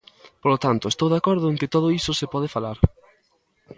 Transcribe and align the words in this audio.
Polo 0.41 0.57
tanto, 0.65 0.85
estou 0.87 1.07
de 1.11 1.19
acordo 1.21 1.45
en 1.47 1.59
que 1.59 1.71
todo 1.75 1.87
iso 1.99 2.11
se 2.19 2.31
pode 2.33 2.53
falar. 2.55 2.77